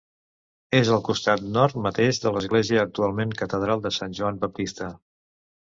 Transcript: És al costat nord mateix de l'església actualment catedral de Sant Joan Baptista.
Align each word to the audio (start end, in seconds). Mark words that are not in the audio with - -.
És 0.77 0.89
al 0.95 1.03
costat 1.09 1.43
nord 1.59 1.77
mateix 1.87 2.21
de 2.25 2.33
l'església 2.39 2.81
actualment 2.87 3.37
catedral 3.45 3.87
de 3.87 3.95
Sant 4.01 4.19
Joan 4.21 4.45
Baptista. 4.47 4.95